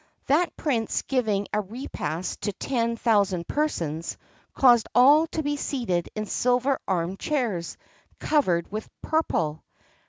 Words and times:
That 0.25 0.57
prince 0.57 1.03
giving 1.03 1.47
a 1.53 1.61
repast 1.61 2.41
to 2.41 2.53
ten 2.53 2.97
thousand 2.97 3.47
persons, 3.47 4.17
caused 4.55 4.87
all 4.95 5.27
to 5.27 5.43
be 5.43 5.57
seated 5.57 6.09
in 6.15 6.25
silver 6.25 6.79
arm 6.87 7.17
chairs, 7.17 7.77
covered 8.19 8.71
with 8.71 8.89
purple. 9.03 9.63